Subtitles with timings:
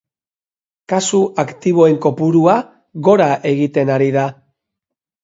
[0.93, 2.55] Kasu aktiboen kopurua
[3.09, 4.25] gora egiten ari da.